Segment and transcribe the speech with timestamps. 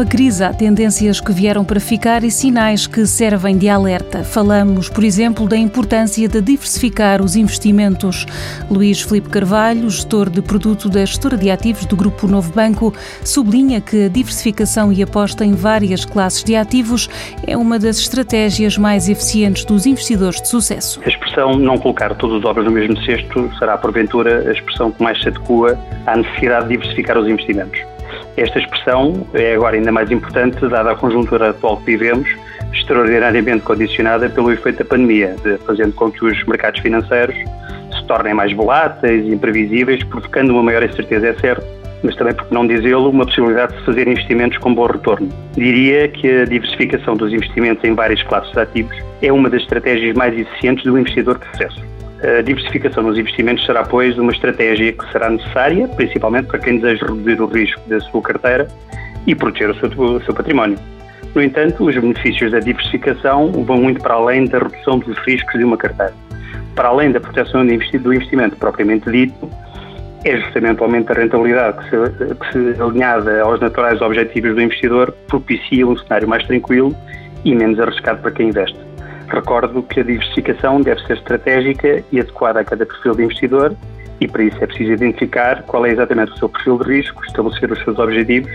[0.00, 4.24] A crise, há tendências que vieram para ficar e sinais que servem de alerta.
[4.24, 8.24] Falamos, por exemplo, da importância de diversificar os investimentos.
[8.70, 13.78] Luís Felipe Carvalho, gestor de produto da gestora de ativos do Grupo Novo Banco, sublinha
[13.78, 17.06] que a diversificação e aposta em várias classes de ativos
[17.46, 20.98] é uma das estratégias mais eficientes dos investidores de sucesso.
[21.04, 25.02] A expressão não colocar todos os ovos no mesmo cesto será, porventura, a expressão que
[25.02, 27.78] mais se adequa à necessidade de diversificar os investimentos.
[28.36, 32.28] Esta expressão é agora ainda mais importante, dada a conjuntura atual que vivemos,
[32.72, 38.52] extraordinariamente condicionada pelo efeito da pandemia, fazendo com que os mercados financeiros se tornem mais
[38.52, 41.66] voláteis e imprevisíveis, provocando uma maior incerteza, é certo,
[42.02, 45.28] mas também, por não dizê-lo, uma possibilidade de fazer investimentos com bom retorno.
[45.52, 50.14] Diria que a diversificação dos investimentos em várias classes de ativos é uma das estratégias
[50.16, 51.90] mais eficientes do investidor de sucesso.
[52.22, 57.06] A diversificação nos investimentos será, pois, uma estratégia que será necessária, principalmente para quem deseja
[57.06, 58.68] reduzir o risco da sua carteira
[59.26, 60.78] e proteger o seu, o seu património.
[61.34, 65.64] No entanto, os benefícios da diversificação vão muito para além da redução dos riscos de
[65.64, 66.12] uma carteira.
[66.74, 69.50] Para além da proteção do investimento propriamente dito,
[70.24, 74.60] é justamente o aumento da rentabilidade que se, que se alinhada aos naturais objetivos do
[74.60, 76.94] investidor, propicia um cenário mais tranquilo
[77.44, 78.89] e menos arriscado para quem investe.
[79.30, 83.76] Recordo que a diversificação deve ser estratégica e adequada a cada perfil de investidor
[84.20, 87.72] e para isso é preciso identificar qual é exatamente o seu perfil de risco, estabelecer
[87.72, 88.50] os seus objetivos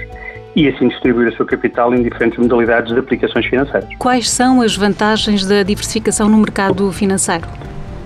[0.56, 3.90] e assim distribuir o seu capital em diferentes modalidades de aplicações financeiras.
[3.98, 7.48] Quais são as vantagens da diversificação no mercado financeiro?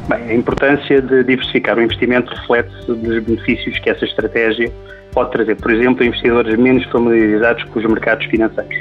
[0.08, 4.72] Bem, a importância de diversificar o investimento reflete-se dos benefícios que essa estratégia
[5.12, 8.80] pode trazer, por exemplo, a investidores menos familiarizados com os mercados financeiros.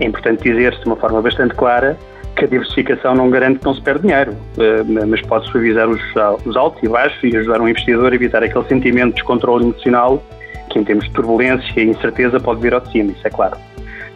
[0.00, 1.96] É importante dizer-se de uma forma bastante clara
[2.36, 6.00] que a diversificação não garante que não se perde dinheiro, eh, mas pode suavizar os,
[6.44, 10.22] os altos e baixos e ajudar um investidor a evitar aquele sentimento de descontrole emocional
[10.70, 13.56] que, em termos de turbulência e incerteza, pode vir ao de cima, isso é claro.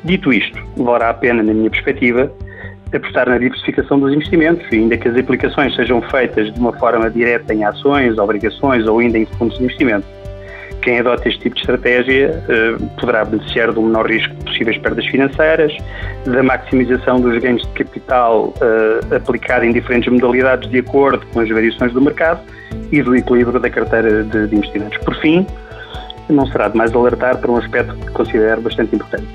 [0.05, 2.33] Dito isto, valerá a pena, na minha perspectiva,
[2.93, 7.53] apostar na diversificação dos investimentos, ainda que as aplicações sejam feitas de uma forma direta
[7.53, 10.07] em ações, obrigações ou ainda em fundos de investimento.
[10.83, 15.07] Quem adota este tipo de estratégia eh, poderá beneficiar do menor risco de possíveis perdas
[15.07, 15.77] financeiras,
[16.25, 21.49] da maximização dos ganhos de capital eh, aplicado em diferentes modalidades de acordo com as
[21.49, 22.41] variações do mercado
[22.93, 24.99] e do equilíbrio da carteira de, investimentos.
[24.99, 25.47] Por fim,
[26.29, 29.27] não será demais alertar para um aspecto que considero bastante importante.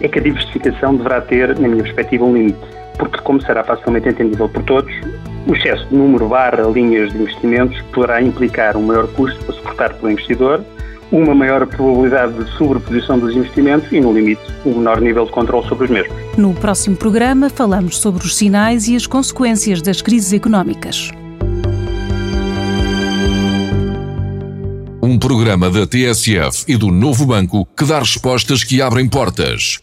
[0.00, 2.58] É que a diversificação deverá ter, na minha perspectiva, um limite,
[2.98, 4.92] porque, como será facilmente entendível por todos,
[5.46, 9.94] o excesso de número barra linhas de investimentos poderá implicar um maior custo para suportar
[9.94, 10.64] pelo investidor,
[11.12, 15.66] uma maior probabilidade de sobreposição dos investimentos e, no limite, um menor nível de controle
[15.68, 16.16] sobre os mesmos.
[16.36, 21.12] No próximo programa, falamos sobre os sinais e as consequências das crises económicas.
[25.00, 29.78] Um programa da TSF e do Novo Banco que dá respostas que abrem portas.